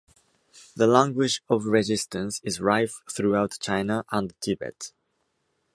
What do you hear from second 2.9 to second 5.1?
throughout China and Tibet.